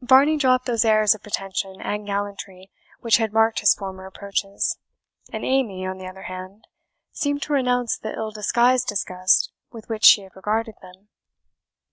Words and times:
Varney 0.00 0.36
dropped 0.36 0.66
those 0.66 0.84
airs 0.84 1.14
of 1.14 1.22
pretension 1.22 1.80
and 1.80 2.04
gallantry 2.06 2.72
which 3.02 3.18
had 3.18 3.32
marked 3.32 3.60
his 3.60 3.72
former 3.72 4.04
approaches; 4.04 4.78
and 5.32 5.44
Amy, 5.44 5.86
on 5.86 5.96
the 5.96 6.08
other 6.08 6.22
hand, 6.24 6.66
seemed 7.12 7.40
to 7.42 7.52
renounce 7.52 7.96
the 7.96 8.12
ill 8.12 8.32
disguised 8.32 8.88
disgust 8.88 9.52
with 9.70 9.88
which 9.88 10.04
she 10.04 10.22
had 10.22 10.34
regarded 10.34 10.74
them. 10.82 11.06